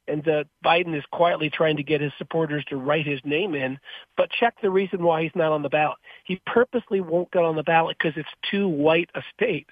And 0.08 0.26
uh, 0.26 0.44
Biden 0.64 0.96
is 0.96 1.04
quietly 1.12 1.50
trying 1.50 1.76
to 1.76 1.82
get 1.82 2.00
his 2.00 2.12
supporters 2.18 2.64
to 2.68 2.76
write 2.76 3.06
his 3.06 3.20
name 3.24 3.54
in. 3.54 3.78
But 4.16 4.30
check 4.30 4.54
the 4.62 4.70
reason 4.70 5.02
why 5.02 5.22
he's 5.22 5.34
not 5.34 5.52
on 5.52 5.62
the 5.62 5.68
ballot. 5.68 5.98
He 6.24 6.40
purposely 6.46 7.00
won't 7.00 7.30
get 7.30 7.44
on 7.44 7.56
the 7.56 7.62
ballot 7.62 7.96
because 7.98 8.16
it's 8.16 8.28
too 8.50 8.68
white 8.68 9.10
a 9.14 9.22
state. 9.34 9.68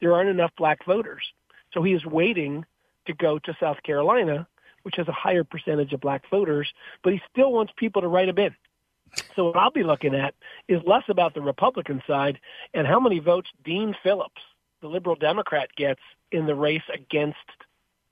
There 0.00 0.14
aren't 0.14 0.30
enough 0.30 0.50
black 0.58 0.84
voters. 0.84 1.22
So 1.72 1.82
he 1.82 1.92
is 1.92 2.04
waiting 2.04 2.64
to 3.06 3.14
go 3.14 3.38
to 3.38 3.56
South 3.60 3.82
Carolina, 3.84 4.46
which 4.82 4.96
has 4.96 5.08
a 5.08 5.12
higher 5.12 5.44
percentage 5.44 5.92
of 5.92 6.00
black 6.00 6.22
voters, 6.30 6.68
but 7.02 7.12
he 7.12 7.20
still 7.30 7.52
wants 7.52 7.72
people 7.76 8.02
to 8.02 8.08
write 8.08 8.28
him 8.28 8.38
in. 8.38 8.54
So 9.36 9.46
what 9.46 9.56
I'll 9.56 9.70
be 9.70 9.82
looking 9.82 10.14
at 10.14 10.34
is 10.68 10.80
less 10.86 11.04
about 11.08 11.34
the 11.34 11.40
Republican 11.40 12.02
side 12.06 12.38
and 12.74 12.86
how 12.86 13.00
many 13.00 13.18
votes 13.18 13.48
Dean 13.64 13.94
Phillips, 14.02 14.40
the 14.80 14.88
liberal 14.88 15.16
Democrat, 15.16 15.68
gets 15.76 16.00
in 16.30 16.46
the 16.46 16.54
race 16.54 16.82
against 16.92 17.36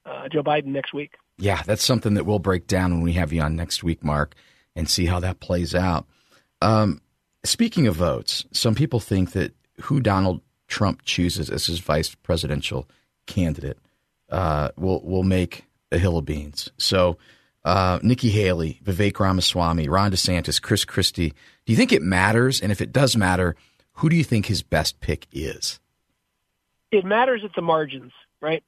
uh, 0.07 0.29
Joe 0.29 0.43
Biden 0.43 0.67
next 0.67 0.95
week. 0.95 1.13
Yeah, 1.39 1.63
that's 1.65 1.85
something 1.85 2.15
that 2.15 2.25
we'll 2.25 2.39
break 2.39 2.67
down 2.67 2.93
when 2.93 3.03
we 3.03 3.13
have 3.13 3.33
you 3.33 3.43
on 3.43 3.57
next 3.57 3.85
week, 3.85 4.03
Mark, 4.03 4.35
and 4.75 4.89
see 4.89 5.07
how 5.07 5.21
that 5.21 5.41
plays 5.41 5.75
out. 5.75 6.07
Um, 6.63 7.01
speaking 7.45 7.87
of 7.87 7.97
votes, 7.97 8.47
some 8.53 8.75
people 8.75 9.01
think 9.01 9.33
that 9.33 9.55
who 9.83 10.01
Donald 10.01 10.41
Trump 10.69 11.03
chooses 11.03 11.51
as 11.51 11.67
his 11.67 11.79
vice 11.81 12.15
presidential 12.15 12.89
candidate 13.27 13.79
uh, 14.31 14.71
will 14.77 15.03
will 15.03 15.23
make 15.23 15.65
a 15.93 15.99
hill 15.99 16.19
of 16.19 16.25
beans. 16.25 16.71
So, 16.79 17.19
uh, 17.65 17.99
Nikki 18.03 18.31
Haley, 18.31 18.81
Vivek 18.83 19.19
Ramaswamy, 19.19 19.89
Ron 19.89 20.11
DeSantis, 20.11 20.61
Chris 20.61 20.85
Christie. 20.85 21.31
Do 21.65 21.73
you 21.73 21.77
think 21.77 21.93
it 21.93 22.03
matters? 22.03 22.61
And 22.61 22.73
if 22.73 22.81
it 22.81 22.93
does 22.93 23.17
matter, 23.17 23.57
who 23.95 24.09
do 24.09 24.17
you 24.17 24.25
think 24.25 24.47
his 24.47 24.63
best 24.63 25.01
pick 25.01 25.27
is? 25.33 25.81
It 26.91 27.05
matters 27.05 27.43
at 27.45 27.55
the 27.55 27.63
margins, 27.63 28.13
right? 28.41 28.63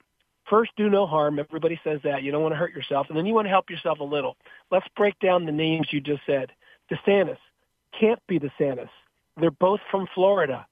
First, 0.49 0.73
do 0.77 0.89
no 0.89 1.07
harm. 1.07 1.39
Everybody 1.39 1.79
says 1.85 2.01
that. 2.05 2.23
You 2.23 2.33
don't 2.33 2.43
want 2.43 2.53
to 2.53 2.59
hurt 2.59 2.75
yourself. 2.75 3.09
And 3.09 3.19
then 3.19 3.27
you 3.27 3.35
want 3.35 3.47
to 3.47 3.51
help 3.51 3.71
yourself 3.71 4.01
a 4.01 4.05
little. 4.05 4.37
Let's 4.71 4.87
break 4.97 5.19
down 5.19 5.45
the 5.45 5.53
names 5.53 5.89
you 5.91 6.01
just 6.01 6.23
said. 6.27 6.53
DeSantis 6.91 7.39
can't 7.99 8.21
be 8.27 8.39
DeSantis. 8.39 8.89
They're 9.37 9.51
both 9.51 9.81
from 9.91 10.07
Florida. 10.15 10.67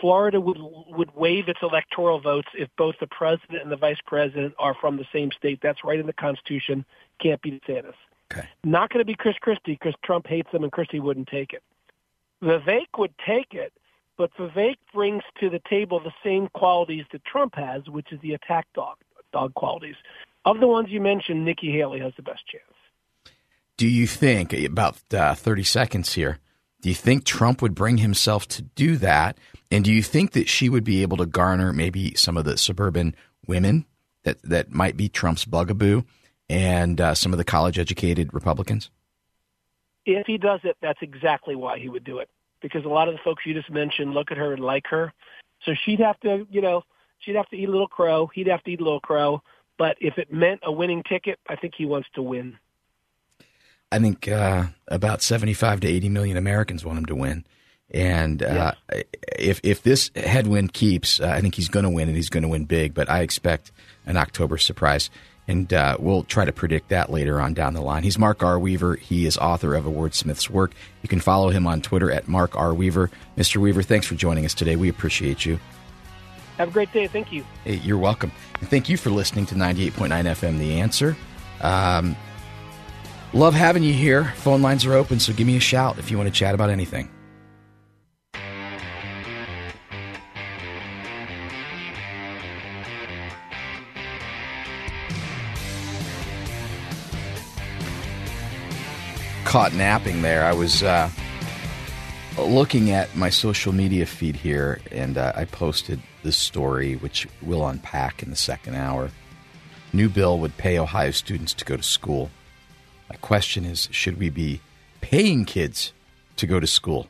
Florida 0.00 0.40
would 0.40 0.58
would 0.88 1.14
waive 1.14 1.48
its 1.48 1.60
electoral 1.62 2.20
votes 2.20 2.48
if 2.54 2.68
both 2.76 2.94
the 3.00 3.06
president 3.06 3.62
and 3.62 3.70
the 3.70 3.76
vice 3.76 4.00
president 4.06 4.54
are 4.58 4.74
from 4.74 4.96
the 4.96 5.04
same 5.12 5.30
state. 5.30 5.60
That's 5.62 5.84
right 5.84 6.00
in 6.00 6.06
the 6.06 6.12
Constitution. 6.14 6.84
Can't 7.20 7.40
be 7.42 7.60
DeSantis. 7.60 7.94
Okay. 8.32 8.48
Not 8.64 8.90
going 8.90 9.00
to 9.00 9.04
be 9.04 9.14
Chris 9.14 9.36
Christie 9.40 9.72
because 9.72 9.94
Trump 10.02 10.26
hates 10.26 10.50
him 10.52 10.62
and 10.62 10.72
Christie 10.72 11.00
wouldn't 11.00 11.28
take 11.28 11.52
it. 11.52 11.62
Vivek 12.42 12.86
would 12.96 13.12
take 13.26 13.52
it, 13.52 13.72
but 14.16 14.34
Vivek 14.38 14.76
brings 14.94 15.22
to 15.40 15.50
the 15.50 15.60
table 15.68 16.00
the 16.00 16.12
same 16.24 16.48
qualities 16.54 17.04
that 17.12 17.24
Trump 17.24 17.54
has, 17.56 17.86
which 17.88 18.12
is 18.12 18.20
the 18.22 18.32
attack 18.32 18.66
dog 18.74 18.96
dog 19.32 19.54
qualities. 19.54 19.96
Of 20.44 20.60
the 20.60 20.66
ones 20.66 20.88
you 20.90 21.00
mentioned, 21.00 21.44
Nikki 21.44 21.70
Haley 21.72 22.00
has 22.00 22.12
the 22.16 22.22
best 22.22 22.46
chance. 22.46 22.64
Do 23.76 23.88
you 23.88 24.06
think 24.06 24.52
about 24.52 24.98
uh, 25.12 25.34
30 25.34 25.64
seconds 25.64 26.14
here? 26.14 26.38
Do 26.82 26.88
you 26.88 26.94
think 26.94 27.24
Trump 27.24 27.60
would 27.60 27.74
bring 27.74 27.98
himself 27.98 28.48
to 28.48 28.62
do 28.62 28.96
that? 28.98 29.38
And 29.70 29.84
do 29.84 29.92
you 29.92 30.02
think 30.02 30.32
that 30.32 30.48
she 30.48 30.68
would 30.68 30.84
be 30.84 31.02
able 31.02 31.18
to 31.18 31.26
garner 31.26 31.72
maybe 31.72 32.14
some 32.14 32.36
of 32.36 32.44
the 32.44 32.56
suburban 32.56 33.14
women 33.46 33.86
that, 34.24 34.42
that 34.42 34.70
might 34.70 34.96
be 34.96 35.08
Trump's 35.08 35.44
bugaboo 35.44 36.02
and 36.48 37.00
uh, 37.00 37.14
some 37.14 37.32
of 37.32 37.38
the 37.38 37.44
college 37.44 37.78
educated 37.78 38.32
Republicans? 38.32 38.90
If 40.06 40.26
he 40.26 40.38
does 40.38 40.60
it, 40.64 40.76
that's 40.80 41.02
exactly 41.02 41.54
why 41.54 41.78
he 41.78 41.88
would 41.88 42.04
do 42.04 42.18
it. 42.18 42.30
Because 42.62 42.84
a 42.84 42.88
lot 42.88 43.08
of 43.08 43.14
the 43.14 43.20
folks 43.22 43.44
you 43.46 43.54
just 43.54 43.70
mentioned 43.70 44.12
look 44.12 44.30
at 44.30 44.38
her 44.38 44.52
and 44.52 44.62
like 44.62 44.86
her. 44.88 45.12
So 45.64 45.72
she'd 45.74 46.00
have 46.00 46.18
to, 46.20 46.46
you 46.50 46.60
know, 46.60 46.82
she'd 47.20 47.36
have 47.36 47.48
to 47.48 47.56
eat 47.56 47.68
a 47.68 47.70
little 47.70 47.88
crow. 47.88 48.28
He'd 48.34 48.48
have 48.48 48.62
to 48.64 48.70
eat 48.70 48.80
a 48.80 48.84
little 48.84 49.00
crow. 49.00 49.42
But 49.78 49.96
if 50.00 50.18
it 50.18 50.32
meant 50.32 50.60
a 50.62 50.72
winning 50.72 51.02
ticket, 51.08 51.38
I 51.48 51.56
think 51.56 51.74
he 51.76 51.86
wants 51.86 52.08
to 52.14 52.22
win. 52.22 52.58
I 53.92 53.98
think 53.98 54.28
uh, 54.28 54.66
about 54.88 55.22
75 55.22 55.80
to 55.80 55.88
80 55.88 56.08
million 56.10 56.36
Americans 56.36 56.84
want 56.84 56.98
him 56.98 57.06
to 57.06 57.14
win. 57.14 57.44
And 57.92 58.42
uh, 58.42 58.74
yeah. 58.92 59.02
if 59.36 59.60
if 59.64 59.82
this 59.82 60.12
headwind 60.14 60.72
keeps, 60.72 61.18
uh, 61.20 61.26
I 61.26 61.40
think 61.40 61.56
he's 61.56 61.68
going 61.68 61.82
to 61.82 61.90
win 61.90 62.06
and 62.06 62.16
he's 62.16 62.28
going 62.28 62.44
to 62.44 62.48
win 62.48 62.64
big. 62.64 62.94
But 62.94 63.10
I 63.10 63.22
expect 63.22 63.72
an 64.06 64.16
October 64.16 64.58
surprise. 64.58 65.10
and 65.48 65.72
uh, 65.72 65.96
we'll 65.98 66.22
try 66.22 66.44
to 66.44 66.52
predict 66.52 66.90
that 66.90 67.10
later 67.10 67.40
on 67.40 67.54
down 67.54 67.74
the 67.74 67.80
line. 67.80 68.04
He's 68.04 68.18
Mark 68.18 68.44
R. 68.44 68.60
Weaver. 68.60 68.94
He 68.94 69.26
is 69.26 69.36
author 69.38 69.74
of 69.74 69.86
a 69.86 69.90
wordsmith's 69.90 70.48
work. 70.48 70.70
You 71.02 71.08
can 71.08 71.18
follow 71.18 71.48
him 71.48 71.66
on 71.66 71.80
Twitter 71.80 72.12
at 72.12 72.28
Mark 72.28 72.54
R. 72.56 72.72
Weaver. 72.72 73.10
Mr. 73.36 73.56
Weaver, 73.56 73.82
thanks 73.82 74.06
for 74.06 74.14
joining 74.14 74.44
us 74.44 74.54
today. 74.54 74.76
We 74.76 74.88
appreciate 74.88 75.44
you. 75.44 75.58
Have 76.60 76.68
a 76.68 76.72
great 76.72 76.92
day. 76.92 77.06
Thank 77.06 77.32
you. 77.32 77.42
Hey, 77.64 77.76
you're 77.76 77.96
welcome. 77.96 78.30
And 78.60 78.68
thank 78.68 78.90
you 78.90 78.98
for 78.98 79.08
listening 79.08 79.46
to 79.46 79.54
98.9 79.54 80.10
FM 80.10 80.58
The 80.58 80.78
Answer. 80.78 81.16
Um, 81.62 82.14
love 83.32 83.54
having 83.54 83.82
you 83.82 83.94
here. 83.94 84.34
Phone 84.36 84.60
lines 84.60 84.84
are 84.84 84.92
open, 84.92 85.20
so 85.20 85.32
give 85.32 85.46
me 85.46 85.56
a 85.56 85.60
shout 85.60 85.98
if 85.98 86.10
you 86.10 86.18
want 86.18 86.28
to 86.28 86.34
chat 86.34 86.54
about 86.54 86.68
anything. 86.68 87.08
caught 99.46 99.72
napping 99.74 100.22
there. 100.22 100.44
I 100.44 100.52
was 100.52 100.84
uh, 100.84 101.10
looking 102.48 102.90
at 102.90 103.14
my 103.16 103.30
social 103.30 103.72
media 103.72 104.06
feed 104.06 104.36
here, 104.36 104.80
and 104.90 105.18
uh, 105.18 105.32
I 105.34 105.44
posted 105.44 106.00
this 106.22 106.36
story, 106.36 106.96
which 106.96 107.26
we'll 107.42 107.66
unpack 107.66 108.22
in 108.22 108.30
the 108.30 108.36
second 108.36 108.74
hour. 108.74 109.10
New 109.92 110.08
bill 110.08 110.38
would 110.38 110.56
pay 110.56 110.78
Ohio 110.78 111.10
students 111.10 111.52
to 111.54 111.64
go 111.64 111.76
to 111.76 111.82
school. 111.82 112.30
My 113.08 113.16
question 113.16 113.64
is 113.64 113.88
should 113.90 114.18
we 114.18 114.30
be 114.30 114.60
paying 115.00 115.44
kids 115.44 115.92
to 116.36 116.46
go 116.46 116.60
to 116.60 116.66
school? 116.66 117.08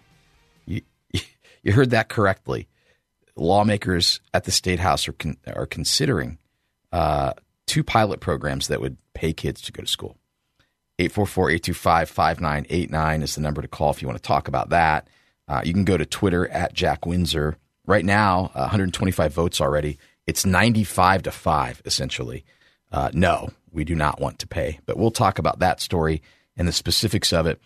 You, 0.66 0.82
you 1.62 1.72
heard 1.72 1.90
that 1.90 2.08
correctly. 2.08 2.68
Lawmakers 3.37 4.20
at 4.32 4.44
the 4.44 4.50
State 4.50 4.80
House 4.80 5.06
are, 5.08 5.12
con- 5.12 5.37
are 5.46 5.66
considering 5.66 6.38
uh, 6.92 7.34
two 7.66 7.84
pilot 7.84 8.20
programs 8.20 8.68
that 8.68 8.80
would 8.80 8.96
pay 9.14 9.32
kids 9.32 9.60
to 9.62 9.72
go 9.72 9.82
to 9.82 9.88
school. 9.88 10.16
844-825-5989 10.99 13.22
is 13.22 13.34
the 13.34 13.40
number 13.40 13.62
to 13.62 13.68
call 13.68 13.90
if 13.90 14.02
you 14.02 14.08
want 14.08 14.18
to 14.18 14.26
talk 14.26 14.49
about 14.49 14.68
that. 14.70 15.08
Uh, 15.50 15.62
you 15.64 15.73
can 15.73 15.85
go 15.85 15.97
to 15.97 16.07
Twitter 16.07 16.47
at 16.49 16.73
Jack 16.73 17.04
Windsor. 17.04 17.57
Right 17.85 18.04
now, 18.04 18.52
uh, 18.54 18.61
125 18.61 19.35
votes 19.35 19.61
already. 19.61 19.99
It's 20.25 20.47
95 20.47 21.25
to 21.25 21.33
5, 21.33 21.83
essentially. 21.85 22.45
Uh, 22.92 23.11
no, 23.12 23.50
we 23.73 23.83
do 23.83 23.97
not 23.97 24.21
want 24.21 24.38
to 24.38 24.47
pay. 24.47 24.78
But 24.87 24.97
we'll 24.97 25.11
talk 25.11 25.40
about 25.40 25.59
that 25.59 25.80
story 25.80 26.23
and 26.57 26.69
the 26.69 26.73
specifics 26.73 27.33
of 27.33 27.49
it. 27.49 27.61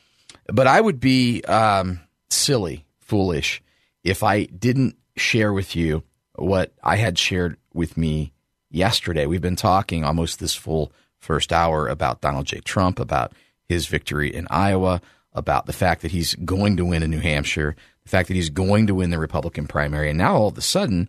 But 0.47 0.67
I 0.67 0.81
would 0.81 0.99
be 0.99 1.43
um, 1.43 2.01
silly, 2.31 2.87
foolish, 3.01 3.63
if 4.03 4.23
I 4.23 4.45
didn't 4.45 4.97
share 5.17 5.53
with 5.53 5.77
you 5.77 6.05
what 6.37 6.73
I 6.83 6.97
had 6.97 7.19
shared 7.19 7.59
with 7.75 7.99
me 7.99 8.33
yesterday. 8.71 9.27
We've 9.27 9.43
been 9.43 9.57
talking 9.57 10.05
almost 10.05 10.41
this 10.41 10.55
full 10.55 10.91
first 11.19 11.53
hour 11.53 11.87
about 11.89 12.23
Donald 12.23 12.47
J. 12.47 12.61
Trump, 12.61 12.99
about 12.99 13.33
his 13.69 13.89
victory 13.89 14.35
in 14.35 14.47
Iowa, 14.49 15.03
about 15.35 15.67
the 15.67 15.73
fact 15.73 16.03
that 16.03 16.11
he's 16.11 16.35
going 16.35 16.77
to 16.77 16.85
win 16.85 17.03
in 17.03 17.11
New 17.11 17.21
Hampshire, 17.21 17.75
the 18.05 18.09
fact 18.09 18.29
that 18.29 18.35
he's 18.35 18.51
going 18.51 18.87
to 18.87 18.95
win 18.95 19.11
the 19.11 19.19
Republican 19.19 19.67
primary. 19.67 20.09
And 20.09 20.19
now 20.19 20.35
all 20.37 20.49
of 20.49 20.59
a 20.59 20.63
sudden, 20.63 21.09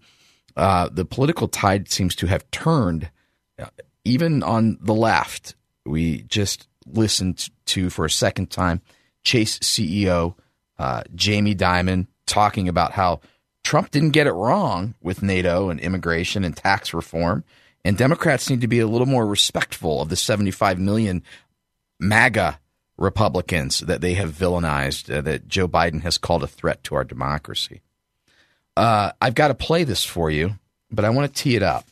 uh, 0.56 0.90
the 0.90 1.06
political 1.06 1.48
tide 1.48 1.90
seems 1.90 2.16
to 2.16 2.28
have 2.28 2.50
turned, 2.52 3.10
uh, 3.60 3.68
even 4.04 4.42
on 4.42 4.78
the 4.82 4.94
left. 4.94 5.56
We 5.86 6.24
just 6.24 6.68
listened 6.88 7.50
to, 7.66 7.90
for 7.90 8.06
a 8.06 8.10
second 8.10 8.50
time, 8.50 8.82
Chase 9.24 9.60
CEO 9.60 10.36
uh, 10.78 11.04
Jamie 11.14 11.56
Dimon 11.56 12.08
talking 12.26 12.68
about 12.68 12.92
how 12.92 13.22
Trump 13.64 13.92
didn't 13.92 14.12
get 14.12 14.28
it 14.28 14.34
wrong 14.34 14.96
with 15.02 15.24
NATO 15.24 15.70
and 15.70 15.80
immigration 15.80 16.44
and 16.44 16.56
tax 16.56 16.94
reform. 16.94 17.44
And 17.84 17.98
Democrats 17.98 18.50
need 18.50 18.62
to 18.62 18.68
be 18.68 18.80
a 18.80 18.88
little 18.88 19.08
more 19.08 19.26
respectful 19.26 20.02
of 20.02 20.10
the 20.10 20.16
75 20.16 20.80
million 20.80 21.24
MAGA 22.00 22.60
Republicans 22.98 23.80
that 23.80 24.02
they 24.02 24.14
have 24.14 24.32
villainized, 24.32 25.14
uh, 25.14 25.22
that 25.22 25.48
Joe 25.48 25.68
Biden 25.68 26.02
has 26.04 26.18
called 26.18 26.44
a 26.44 26.48
threat 26.48 26.84
to 26.86 26.96
our 26.96 27.04
democracy. 27.04 27.82
Uh, 28.78 29.12
I've 29.22 29.36
got 29.36 29.50
to 29.50 29.56
play 29.56 29.84
this 29.84 30.04
for 30.04 30.30
you, 30.30 30.56
but 30.92 31.06
I 31.06 31.10
want 31.10 31.34
to 31.34 31.42
tee 31.42 31.56
it 31.56 31.64
up. 31.64 31.86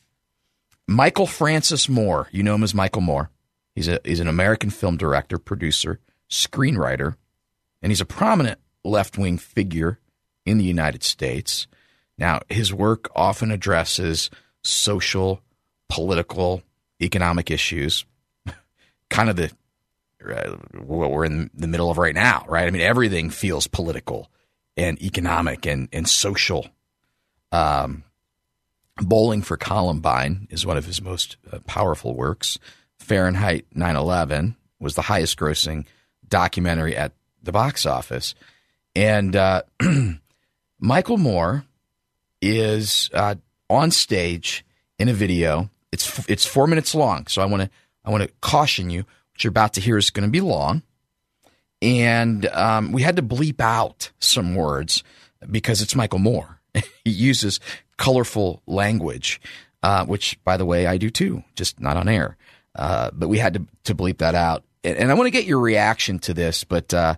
Michael 0.87 1.27
Francis 1.27 1.87
Moore, 1.87 2.27
you 2.31 2.43
know 2.43 2.55
him 2.55 2.63
as 2.63 2.73
Michael 2.73 3.01
Moore. 3.01 3.29
He's 3.75 3.87
a 3.87 3.99
he's 4.03 4.19
an 4.19 4.27
American 4.27 4.69
film 4.69 4.97
director, 4.97 5.37
producer, 5.37 5.99
screenwriter, 6.29 7.15
and 7.81 7.91
he's 7.91 8.01
a 8.01 8.05
prominent 8.05 8.59
left 8.83 9.17
wing 9.17 9.37
figure 9.37 9.99
in 10.45 10.57
the 10.57 10.63
United 10.63 11.03
States. 11.03 11.67
Now, 12.17 12.41
his 12.49 12.73
work 12.73 13.09
often 13.15 13.49
addresses 13.49 14.29
social 14.61 15.41
political, 15.89 16.61
economic 17.01 17.49
issues, 17.49 18.05
kind 19.09 19.29
of 19.29 19.35
the 19.35 19.51
what 20.73 21.11
we're 21.11 21.25
in 21.25 21.49
the 21.53 21.67
middle 21.67 21.91
of 21.91 21.97
right 21.97 22.15
now, 22.15 22.45
right? 22.47 22.67
I 22.67 22.71
mean, 22.71 22.81
everything 22.81 23.29
feels 23.29 23.67
political 23.67 24.29
and 24.77 25.01
economic 25.01 25.65
and, 25.65 25.89
and 25.91 26.07
social. 26.07 26.67
Um, 27.51 28.03
Bowling 28.97 29.41
for 29.41 29.57
Columbine 29.57 30.47
is 30.51 30.65
one 30.65 30.77
of 30.77 30.85
his 30.85 31.01
most 31.01 31.37
uh, 31.51 31.59
powerful 31.65 32.15
works. 32.15 32.59
Fahrenheit 32.99 33.65
9/11 33.75 34.55
was 34.79 34.95
the 34.95 35.01
highest 35.01 35.37
grossing 35.37 35.85
documentary 36.27 36.95
at 36.95 37.13
the 37.41 37.51
box 37.51 37.85
office, 37.85 38.35
and 38.95 39.35
uh, 39.35 39.63
Michael 40.79 41.17
Moore 41.17 41.65
is 42.39 43.09
uh, 43.13 43.35
on 43.69 43.89
stage 43.89 44.63
in 44.99 45.09
a 45.09 45.13
video 45.13 45.71
it's 45.93 46.27
it's 46.27 46.45
four 46.45 46.65
minutes 46.65 46.95
long, 46.95 47.27
so 47.27 47.41
I 47.41 47.45
want 47.45 47.61
to 47.61 47.69
I 48.03 48.09
want 48.09 48.23
to 48.23 48.29
caution 48.41 48.89
you. 48.89 49.05
You're 49.39 49.49
about 49.49 49.73
to 49.73 49.81
hear 49.81 49.97
is 49.97 50.09
going 50.09 50.27
to 50.27 50.31
be 50.31 50.41
long, 50.41 50.83
and 51.81 52.45
um, 52.47 52.91
we 52.91 53.01
had 53.01 53.15
to 53.15 53.23
bleep 53.23 53.59
out 53.59 54.11
some 54.19 54.55
words 54.55 55.03
because 55.49 55.81
it's 55.81 55.95
Michael 55.95 56.19
Moore. 56.19 56.59
he 57.03 57.11
uses 57.11 57.59
colorful 57.97 58.61
language, 58.67 59.41
uh, 59.81 60.05
which, 60.05 60.41
by 60.43 60.57
the 60.57 60.65
way, 60.65 60.87
I 60.87 60.97
do 60.97 61.09
too, 61.09 61.43
just 61.55 61.79
not 61.79 61.97
on 61.97 62.07
air. 62.07 62.37
Uh, 62.75 63.11
but 63.13 63.27
we 63.27 63.37
had 63.37 63.53
to 63.55 63.67
to 63.85 63.95
bleep 63.95 64.19
that 64.19 64.35
out, 64.35 64.63
and, 64.83 64.97
and 64.97 65.11
I 65.11 65.13
want 65.15 65.27
to 65.27 65.31
get 65.31 65.45
your 65.45 65.59
reaction 65.59 66.19
to 66.19 66.33
this, 66.33 66.63
but 66.63 66.93
uh, 66.93 67.15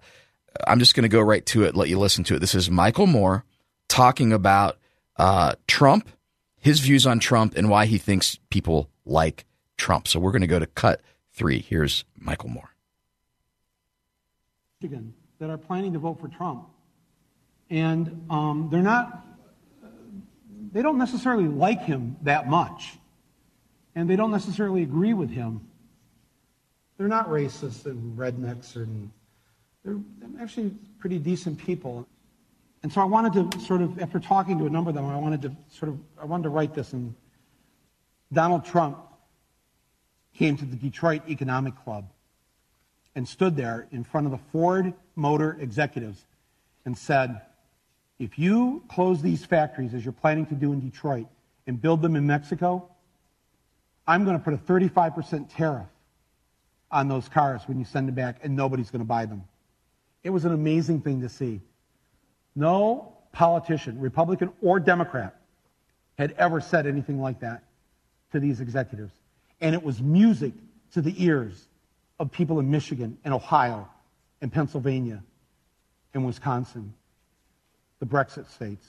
I'm 0.68 0.80
just 0.80 0.96
going 0.96 1.04
to 1.04 1.10
go 1.10 1.22
right 1.22 1.46
to 1.48 1.64
it. 1.64 1.76
Let 1.76 1.90
you 1.90 2.00
listen 2.00 2.24
to 2.26 2.36
it. 2.36 2.40
This 2.40 2.56
is 2.56 2.70
Michael 2.70 3.08
Moore 3.08 3.46
talking 3.88 4.34
about 4.34 4.78
uh, 5.18 5.54
Trump 5.68 6.10
his 6.66 6.80
views 6.80 7.06
on 7.06 7.20
Trump 7.20 7.56
and 7.56 7.70
why 7.70 7.86
he 7.86 8.00
thinks 8.00 8.40
people 8.50 8.90
like 9.06 9.46
Trump. 9.78 10.08
So 10.08 10.20
we're 10.20 10.32
going 10.32 10.42
to 10.42 10.48
go 10.48 10.58
to 10.58 10.66
cut 10.66 11.00
three. 11.36 11.60
Here's 11.60 12.06
Michael 12.18 12.50
Moore. 12.50 12.70
Michigan 14.82 15.14
That 15.40 15.50
are 15.50 15.58
planning 15.58 15.94
to 15.94 16.00
vote 16.00 16.20
for 16.20 16.28
Trump. 16.28 16.68
And 17.70 18.26
um, 18.30 18.70
they're 18.72 18.82
not, 18.82 19.26
they 20.72 20.82
don't 20.82 20.98
necessarily 20.98 21.48
like 21.48 21.82
him 21.82 22.16
that 22.24 22.48
much. 22.48 22.98
And 23.96 24.10
they 24.10 24.16
don't 24.16 24.32
necessarily 24.32 24.84
agree 24.84 25.14
with 25.14 25.30
him. 25.30 25.62
They're 26.98 27.08
not 27.08 27.30
racist 27.30 27.86
and 27.86 28.18
rednecks, 28.18 28.76
and 28.76 29.12
they're 29.84 30.00
actually 30.42 30.72
pretty 31.00 31.18
decent 31.18 31.58
people. 31.58 32.08
And 32.84 32.92
so 32.92 33.02
I 33.02 33.06
wanted 33.06 33.52
to 33.52 33.60
sort 33.62 33.82
of, 33.82 34.00
after 34.00 34.20
talking 34.20 34.60
to 34.60 34.66
a 34.66 34.70
number 34.70 34.90
of 34.90 34.96
them, 34.96 35.06
I 35.06 35.18
wanted 35.18 35.42
to 35.44 35.56
sort 35.70 35.90
of, 35.90 36.00
I 36.22 36.26
wanted 36.26 36.44
to 36.44 36.50
write 36.50 36.74
this. 36.74 36.94
And 36.94 37.14
Donald 38.32 38.64
Trump 38.64 38.98
came 40.38 40.58
to 40.58 40.66
the 40.66 40.76
Detroit 40.76 41.22
Economic 41.30 41.74
Club 41.84 42.10
and 43.16 43.28
stood 43.28 43.56
there 43.56 43.88
in 43.92 44.04
front 44.04 44.28
of 44.28 44.32
the 44.32 44.40
Ford 44.52 44.94
Motor 45.16 45.58
executives 45.60 46.26
and 46.86 46.98
said, 46.98 47.42
if 48.20 48.38
you 48.38 48.84
close 48.90 49.22
these 49.22 49.46
factories 49.46 49.94
as 49.94 50.04
you're 50.06 50.14
planning 50.14 50.46
to 50.48 50.56
do 50.56 50.74
in 50.74 50.80
Detroit 50.80 51.28
and 51.68 51.82
build 51.82 52.02
them 52.02 52.16
in 52.16 52.28
Mexico, 52.28 52.90
I'm 54.08 54.24
going 54.24 54.38
to 54.38 54.44
put 54.44 54.54
a 54.54 54.58
35% 54.58 55.50
tariff 55.56 55.88
on 56.92 57.08
those 57.08 57.28
cars 57.28 57.62
when 57.66 57.80
you 57.80 57.86
send 57.86 58.08
them 58.08 58.16
back, 58.16 58.40
and 58.44 58.56
nobody's 58.56 58.92
going 58.92 59.02
to 59.02 59.06
buy 59.06 59.26
them. 59.26 59.44
It 60.24 60.30
was 60.30 60.46
an 60.46 60.54
amazing 60.54 61.02
thing 61.02 61.22
to 61.22 61.30
see. 61.30 61.62
No 62.56 63.14
politician, 63.32 64.00
Republican 64.00 64.52
or 64.62 64.80
Democrat, 64.80 65.36
had 66.18 66.34
ever 66.38 66.62
said 66.62 66.88
anything 66.88 67.20
like 67.20 67.40
that 67.42 67.64
to 68.32 68.40
these 68.40 68.62
executives. 68.62 69.14
And 69.62 69.74
it 69.74 69.84
was 69.84 70.02
music 70.02 70.54
to 70.94 71.02
the 71.02 71.24
ears 71.24 71.68
of 72.20 72.32
people 72.32 72.60
in 72.60 72.70
Michigan 72.70 73.18
and 73.24 73.34
Ohio 73.34 73.88
and 74.42 74.52
Pennsylvania 74.52 75.24
and 76.14 76.26
Wisconsin, 76.26 76.94
the 78.00 78.06
Brexit 78.06 78.50
states. 78.50 78.86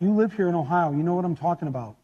You 0.00 0.12
live 0.12 0.34
here 0.34 0.48
in 0.48 0.54
Ohio, 0.54 0.92
you 0.92 1.02
know 1.02 1.14
what 1.14 1.24
I'm 1.24 1.36
talking 1.36 1.68
about. 1.68 1.96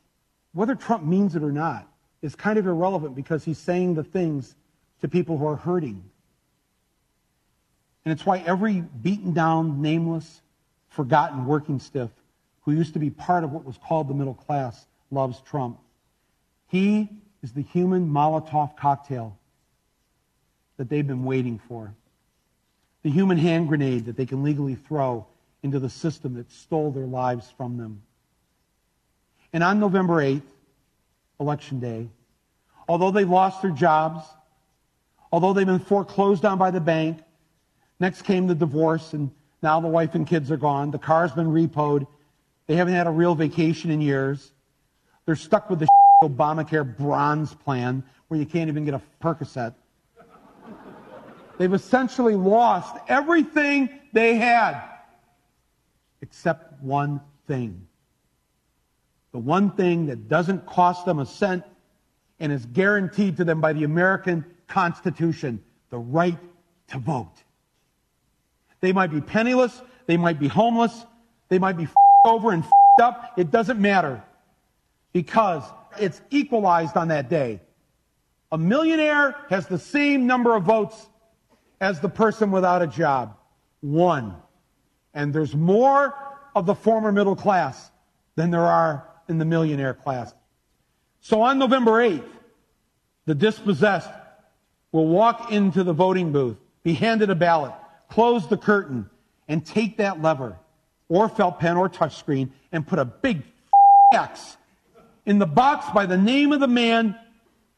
Whether 0.52 0.74
Trump 0.74 1.04
means 1.04 1.36
it 1.36 1.42
or 1.42 1.52
not 1.52 1.86
is 2.22 2.34
kind 2.34 2.58
of 2.58 2.66
irrelevant 2.66 3.14
because 3.14 3.44
he's 3.44 3.58
saying 3.58 3.94
the 3.94 4.04
things 4.04 4.54
to 5.00 5.08
people 5.08 5.38
who 5.38 5.46
are 5.46 5.56
hurting. 5.56 6.02
And 8.04 8.12
it's 8.12 8.24
why 8.24 8.38
every 8.38 8.80
beaten 8.80 9.32
down, 9.32 9.82
nameless, 9.82 10.40
forgotten 10.88 11.46
working 11.46 11.78
stiff 11.78 12.10
who 12.62 12.72
used 12.72 12.92
to 12.94 12.98
be 12.98 13.10
part 13.10 13.44
of 13.44 13.52
what 13.52 13.64
was 13.64 13.78
called 13.78 14.08
the 14.08 14.14
middle 14.14 14.34
class 14.34 14.86
loves 15.10 15.40
Trump. 15.42 15.78
He 16.68 17.08
is 17.42 17.52
the 17.52 17.62
human 17.62 18.10
Molotov 18.10 18.76
cocktail 18.76 19.36
that 20.76 20.88
they've 20.88 21.06
been 21.06 21.24
waiting 21.24 21.60
for. 21.68 21.92
The 23.02 23.10
human 23.10 23.38
hand 23.38 23.68
grenade 23.68 24.06
that 24.06 24.16
they 24.16 24.26
can 24.26 24.42
legally 24.42 24.74
throw 24.74 25.26
into 25.62 25.78
the 25.78 25.90
system 25.90 26.34
that 26.34 26.50
stole 26.50 26.90
their 26.90 27.06
lives 27.06 27.52
from 27.56 27.76
them. 27.76 28.02
And 29.52 29.62
on 29.64 29.80
November 29.80 30.22
8th, 30.22 30.42
Election 31.38 31.80
Day, 31.80 32.08
although 32.88 33.10
they 33.10 33.24
lost 33.24 33.62
their 33.62 33.70
jobs, 33.70 34.24
although 35.32 35.52
they've 35.52 35.66
been 35.66 35.78
foreclosed 35.78 36.44
on 36.44 36.58
by 36.58 36.70
the 36.70 36.80
bank, 36.80 37.20
next 37.98 38.22
came 38.22 38.46
the 38.46 38.54
divorce, 38.54 39.12
and 39.12 39.30
now 39.62 39.80
the 39.80 39.88
wife 39.88 40.14
and 40.14 40.26
kids 40.26 40.50
are 40.50 40.56
gone. 40.56 40.90
The 40.90 40.98
car's 40.98 41.32
been 41.32 41.48
repoed. 41.48 42.06
They 42.66 42.76
haven't 42.76 42.94
had 42.94 43.06
a 43.06 43.10
real 43.10 43.34
vacation 43.34 43.90
in 43.90 44.00
years. 44.00 44.52
They're 45.26 45.36
stuck 45.36 45.70
with 45.70 45.80
the 45.80 45.88
Obamacare 46.22 46.96
bronze 46.96 47.54
plan 47.54 48.02
where 48.28 48.38
you 48.38 48.46
can't 48.46 48.68
even 48.68 48.84
get 48.84 48.94
a 48.94 49.02
Percocet. 49.22 49.74
They've 51.58 51.72
essentially 51.74 52.36
lost 52.36 52.96
everything 53.08 53.90
they 54.12 54.36
had 54.36 54.82
except 56.22 56.82
one 56.82 57.20
thing. 57.46 57.86
The 59.32 59.38
one 59.38 59.70
thing 59.72 60.06
that 60.06 60.28
doesn't 60.28 60.66
cost 60.66 61.04
them 61.04 61.18
a 61.18 61.26
cent 61.26 61.64
and 62.38 62.52
is 62.52 62.64
guaranteed 62.66 63.36
to 63.36 63.44
them 63.44 63.60
by 63.60 63.72
the 63.72 63.84
American 63.84 64.44
Constitution 64.66 65.62
the 65.90 65.98
right 65.98 66.38
to 66.88 66.98
vote. 66.98 67.42
They 68.80 68.92
might 68.92 69.10
be 69.10 69.20
penniless, 69.20 69.82
they 70.06 70.16
might 70.16 70.38
be 70.38 70.48
homeless, 70.48 71.04
they 71.48 71.58
might 71.58 71.76
be 71.76 71.88
over 72.24 72.52
and 72.52 72.64
up. 73.02 73.34
It 73.36 73.50
doesn't 73.50 73.80
matter 73.80 74.22
because 75.12 75.62
it's 75.98 76.20
equalized 76.30 76.96
on 76.96 77.08
that 77.08 77.28
day. 77.28 77.60
A 78.52 78.58
millionaire 78.58 79.36
has 79.48 79.66
the 79.66 79.78
same 79.78 80.26
number 80.26 80.54
of 80.54 80.64
votes 80.64 81.08
as 81.80 82.00
the 82.00 82.08
person 82.08 82.50
without 82.50 82.82
a 82.82 82.86
job. 82.86 83.36
One. 83.80 84.34
And 85.14 85.32
there's 85.32 85.54
more 85.54 86.14
of 86.54 86.66
the 86.66 86.74
former 86.74 87.12
middle 87.12 87.36
class 87.36 87.90
than 88.36 88.50
there 88.50 88.66
are 88.66 89.08
in 89.28 89.38
the 89.38 89.44
millionaire 89.44 89.94
class. 89.94 90.34
So 91.20 91.42
on 91.42 91.58
November 91.58 91.92
8th, 91.92 92.28
the 93.26 93.34
dispossessed 93.34 94.10
will 94.92 95.06
walk 95.06 95.52
into 95.52 95.84
the 95.84 95.92
voting 95.92 96.32
booth, 96.32 96.56
be 96.82 96.94
handed 96.94 97.30
a 97.30 97.34
ballot, 97.34 97.72
close 98.08 98.48
the 98.48 98.56
curtain, 98.56 99.08
and 99.46 99.64
take 99.64 99.98
that 99.98 100.20
lever 100.20 100.56
or 101.08 101.28
felt 101.28 101.60
pen 101.60 101.76
or 101.76 101.88
touchscreen 101.88 102.50
and 102.72 102.86
put 102.86 102.98
a 102.98 103.04
big 103.04 103.42
X 104.14 104.56
in 105.26 105.38
the 105.38 105.46
box 105.46 105.86
by 105.92 106.06
the 106.06 106.16
name 106.16 106.52
of 106.52 106.60
the 106.60 106.68
man 106.68 107.16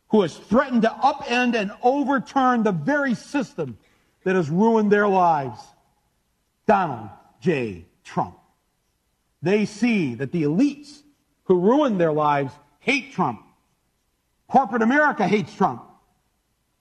who 0.09 0.23
has 0.23 0.37
threatened 0.37 0.83
to 0.83 0.89
upend 0.89 1.55
and 1.55 1.73
overturn 1.83 2.63
the 2.63 2.73
very 2.73 3.15
system 3.15 3.79
that 4.25 4.37
has 4.37 4.51
ruined 4.51 4.93
their 4.93 5.09
lives. 5.09 5.59
Donald 6.67 7.09
J. 7.41 7.87
Trump. 8.05 8.39
They 9.41 9.65
see 9.65 10.15
that 10.15 10.31
the 10.31 10.45
elites 10.45 11.03
who 11.45 11.59
ruined 11.59 12.01
their 12.01 12.13
lives 12.13 12.53
hate 12.79 13.13
Trump. 13.13 13.43
Corporate 14.49 14.83
America 14.83 15.27
hates 15.27 15.55
Trump. 15.55 15.83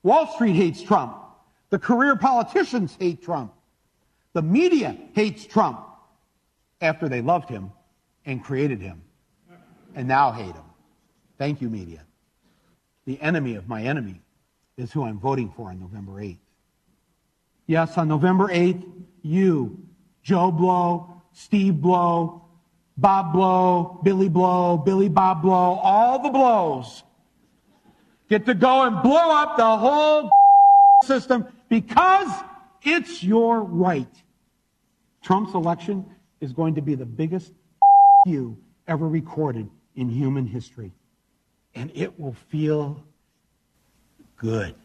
Wall 0.03 0.27
Street 0.27 0.56
hates 0.56 0.82
Trump. 0.82 1.18
The 1.70 1.80
career 1.80 2.15
politicians 2.15 2.96
hate 3.00 3.24
Trump. 3.24 3.53
The 4.34 4.41
media 4.41 4.98
hates 5.13 5.46
Trump 5.46 5.80
after 6.82 7.08
they 7.08 7.22
loved 7.22 7.50
him 7.50 7.72
and 8.25 8.44
created 8.44 8.82
him 8.82 9.01
and 9.95 10.07
now 10.07 10.31
hate 10.31 10.53
him. 10.53 10.63
Thank 11.38 11.62
you, 11.62 11.69
media. 11.69 12.03
The 13.05 13.19
enemy 13.21 13.55
of 13.55 13.67
my 13.67 13.83
enemy 13.83 14.21
is 14.77 14.91
who 14.91 15.03
I'm 15.03 15.19
voting 15.19 15.51
for 15.55 15.69
on 15.69 15.79
November 15.79 16.13
8th. 16.13 16.38
Yes, 17.67 17.98
on 17.98 18.07
November 18.07 18.48
8th, 18.48 18.83
you, 19.21 19.80
Joe 20.23 20.51
Blow, 20.51 21.21
Steve 21.32 21.82
Blow, 21.82 22.45
Bob 22.97 23.34
Blow, 23.34 23.99
Billy 24.04 24.30
Blow, 24.30 24.77
Billy 24.77 25.10
Bob 25.10 25.41
Blow, 25.41 25.80
all 25.82 26.19
the 26.19 26.30
blows 26.30 27.04
get 28.32 28.45
to 28.45 28.54
go 28.54 28.84
and 28.84 29.04
blow 29.04 29.30
up 29.30 29.58
the 29.58 29.77
whole 29.77 30.32
system 31.04 31.45
because 31.67 32.30
it's 32.82 33.21
your 33.21 33.62
right. 33.62 34.08
Trump's 35.21 35.54
election 35.54 36.06
is 36.39 36.54
going 36.54 36.75
to 36.75 36.82
be 36.82 36.95
the 36.95 37.06
biggest 37.06 37.51
you 38.25 38.58
ever 38.88 39.08
recorded 39.08 39.69
in 39.95 40.10
human 40.10 40.47
history. 40.47 40.91
And 41.73 41.91
it 41.93 42.19
will 42.19 42.34
feel 42.34 43.04
good. 44.38 44.75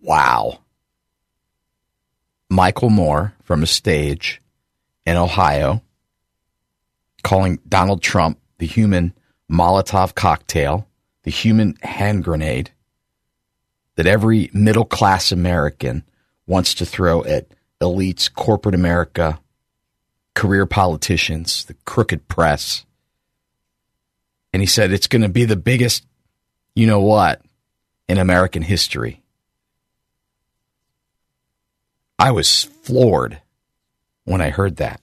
Wow. 0.00 0.60
Michael 2.48 2.90
Moore 2.90 3.34
from 3.42 3.62
a 3.62 3.66
stage 3.66 4.40
in 5.04 5.16
Ohio 5.16 5.82
calling 7.22 7.58
Donald 7.68 8.00
Trump 8.00 8.38
the 8.58 8.66
human 8.66 9.12
Molotov 9.50 10.14
cocktail, 10.14 10.88
the 11.24 11.30
human 11.30 11.76
hand 11.82 12.24
grenade 12.24 12.70
that 13.96 14.06
every 14.06 14.50
middle 14.52 14.84
class 14.84 15.32
American 15.32 16.04
wants 16.46 16.72
to 16.74 16.86
throw 16.86 17.24
at 17.24 17.48
elites, 17.80 18.32
corporate 18.32 18.74
America, 18.74 19.40
career 20.38 20.66
politicians, 20.66 21.64
the 21.64 21.74
crooked 21.84 22.28
press. 22.28 22.86
And 24.52 24.62
he 24.62 24.66
said 24.66 24.92
it's 24.92 25.08
going 25.08 25.22
to 25.22 25.28
be 25.28 25.44
the 25.44 25.56
biggest, 25.56 26.06
you 26.76 26.86
know 26.86 27.00
what, 27.00 27.42
in 28.08 28.18
American 28.18 28.62
history. 28.62 29.20
I 32.20 32.30
was 32.30 32.62
floored 32.62 33.42
when 34.26 34.40
I 34.40 34.50
heard 34.50 34.76
that. 34.76 35.00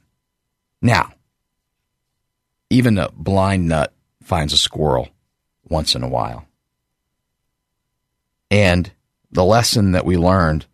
Now, 0.81 1.11
even 2.69 2.97
a 2.97 3.11
blind 3.11 3.67
nut 3.67 3.93
finds 4.23 4.53
a 4.53 4.57
squirrel 4.57 5.09
once 5.67 5.95
in 5.95 6.03
a 6.03 6.07
while. 6.07 6.47
And 8.49 8.89
the 9.33 9.43
lesson 9.43 9.91
that 9.91 10.05
we 10.05 10.15
learned 10.15 10.65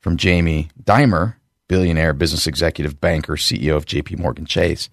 from 0.00 0.16
Jamie 0.16 0.70
Dimon, 0.82 1.36
billionaire, 1.68 2.14
business 2.14 2.46
executive, 2.46 3.00
banker, 3.00 3.34
CEO 3.34 3.76
of 3.76 3.86
JP 3.86 4.18
Morgan 4.18 4.46
Chase, 4.46 4.88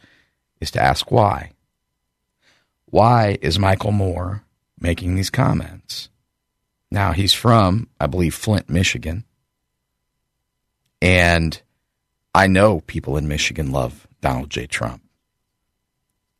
is 0.59 0.71
to 0.71 0.81
ask 0.81 1.09
why. 1.09 1.51
Why 2.85 3.37
is 3.41 3.57
Michael 3.57 3.91
Moore 3.91 4.43
making 4.79 5.15
these 5.15 5.29
comments? 5.29 6.09
Now, 6.91 7.13
he's 7.13 7.33
from, 7.33 7.89
I 7.99 8.07
believe, 8.07 8.35
Flint, 8.35 8.69
Michigan. 8.69 9.25
And 11.01 11.61
I 12.33 12.47
know 12.47 12.81
people 12.81 13.17
in 13.17 13.27
Michigan 13.27 13.71
love 13.71 14.07
Donald 14.21 14.49
J. 14.49 14.67
Trump. 14.67 15.01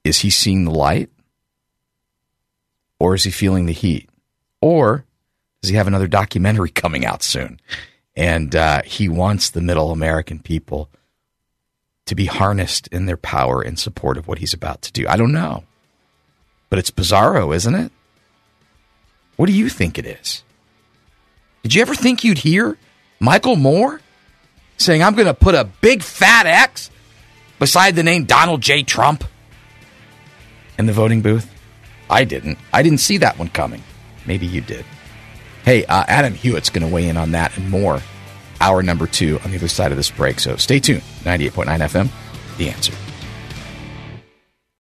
Is 0.03 0.19
he 0.19 0.29
seeing 0.29 0.65
the 0.65 0.71
light? 0.71 1.09
Or 2.99 3.15
is 3.15 3.23
he 3.23 3.31
feeling 3.31 3.65
the 3.65 3.73
heat? 3.73 4.09
Or 4.61 5.05
does 5.61 5.69
he 5.69 5.75
have 5.75 5.87
another 5.87 6.07
documentary 6.07 6.69
coming 6.71 7.05
out 7.05 7.23
soon? 7.23 7.59
And 8.15 8.55
uh, 8.55 8.81
he 8.83 9.09
wants 9.09 9.49
the 9.49 9.61
middle 9.61 9.91
American 9.91 10.39
people 10.39 10.89
to 12.05 12.15
be 12.15 12.25
harnessed 12.25 12.87
in 12.87 13.07
their 13.07 13.17
power 13.17 13.63
in 13.63 13.75
support 13.77 14.17
of 14.17 14.27
what 14.27 14.39
he's 14.39 14.53
about 14.53 14.81
to 14.83 14.91
do. 14.91 15.07
I 15.07 15.17
don't 15.17 15.31
know. 15.31 15.63
But 16.69 16.79
it's 16.79 16.91
bizarro, 16.91 17.55
isn't 17.55 17.75
it? 17.75 17.91
What 19.35 19.47
do 19.47 19.53
you 19.53 19.69
think 19.69 19.97
it 19.97 20.05
is? 20.05 20.43
Did 21.63 21.73
you 21.73 21.81
ever 21.81 21.95
think 21.95 22.23
you'd 22.23 22.37
hear 22.37 22.77
Michael 23.19 23.55
Moore 23.55 23.99
saying, 24.77 25.03
I'm 25.03 25.15
going 25.15 25.27
to 25.27 25.33
put 25.33 25.55
a 25.55 25.63
big 25.81 26.03
fat 26.03 26.45
X 26.45 26.91
beside 27.59 27.95
the 27.95 28.03
name 28.03 28.25
Donald 28.25 28.61
J. 28.61 28.83
Trump 28.83 29.23
in 30.77 30.85
the 30.85 30.93
voting 30.93 31.21
booth? 31.21 31.51
I 32.09 32.23
didn't. 32.23 32.59
I 32.71 32.83
didn't 32.83 32.99
see 32.99 33.17
that 33.17 33.39
one 33.39 33.49
coming. 33.49 33.83
Maybe 34.27 34.45
you 34.45 34.61
did. 34.61 34.85
Hey, 35.65 35.83
uh, 35.85 36.05
Adam 36.07 36.35
Hewitt's 36.35 36.69
going 36.69 36.87
to 36.87 36.93
weigh 36.93 37.09
in 37.09 37.17
on 37.17 37.31
that 37.31 37.57
and 37.57 37.67
more. 37.71 37.99
Hour 38.61 38.83
number 38.83 39.07
two 39.07 39.39
on 39.43 39.49
the 39.49 39.57
other 39.57 39.67
side 39.67 39.89
of 39.89 39.97
this 39.97 40.11
break. 40.11 40.39
So 40.39 40.57
stay 40.57 40.79
tuned. 40.79 41.01
98.9 41.23 41.79
FM, 41.79 42.57
The 42.57 42.69
Answer. 42.69 42.93